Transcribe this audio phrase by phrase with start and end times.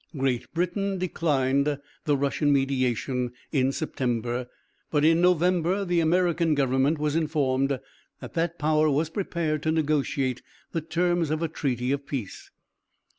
[0.17, 4.47] Great Britain declined the Russian mediation in September;
[4.89, 7.79] but in November the American government was informed
[8.19, 10.41] that that power was prepared to negotiate
[10.71, 12.49] the terms of a treaty of peace.